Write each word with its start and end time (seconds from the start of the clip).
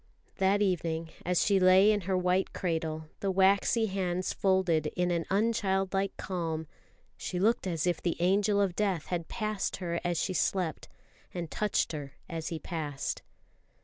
That 0.37 0.63
evening, 0.63 1.11
as 1.27 1.45
she 1.45 1.59
lay 1.59 1.91
in 1.91 2.01
her 2.09 2.17
white 2.17 2.53
cradle, 2.53 3.05
the 3.19 3.29
waxy 3.29 3.85
hands 3.85 4.33
folded 4.33 4.87
in 4.95 5.11
an 5.11 5.25
unchildlike 5.29 6.17
calm, 6.17 6.65
she 7.17 7.37
looked 7.37 7.67
as 7.67 7.85
if 7.85 8.01
the 8.01 8.19
angel 8.19 8.59
of 8.59 8.75
Death 8.75 9.05
had 9.09 9.27
passed 9.27 9.75
her 9.75 10.01
as 10.03 10.19
she 10.19 10.33
slept, 10.33 10.87
and 11.35 11.51
touched 11.51 11.91
her 11.91 12.13
as 12.27 12.47
he 12.47 12.57
passed. 12.57 13.21